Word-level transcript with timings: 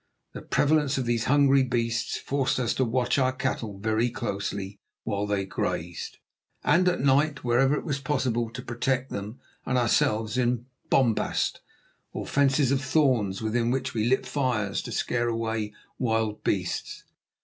The 0.33 0.41
prevalence 0.41 0.97
of 0.97 1.05
these 1.05 1.25
hungry 1.25 1.61
beasts 1.61 2.17
forced 2.17 2.59
us 2.59 2.73
to 2.73 2.83
watch 2.83 3.19
our 3.19 3.31
cattle 3.31 3.77
very 3.77 4.09
closely 4.09 4.79
while 5.03 5.27
they 5.27 5.45
grazed, 5.45 6.17
and 6.63 6.89
at 6.89 7.01
night, 7.01 7.43
wherever 7.43 7.75
it 7.75 7.85
was 7.85 7.99
possible, 7.99 8.49
to 8.49 8.63
protect 8.63 9.11
them 9.11 9.39
and 9.63 9.77
ourselves 9.77 10.39
in 10.39 10.65
bomas, 10.89 11.55
or 12.13 12.25
fences 12.25 12.71
of 12.71 12.81
thorns, 12.83 13.43
within 13.43 13.69
which 13.69 13.93
we 13.93 14.05
lit 14.09 14.25
fires 14.25 14.81
to 14.81 14.91
scare 14.91 15.27
away 15.27 15.71
wild 15.99 16.43
beasts. 16.43 17.03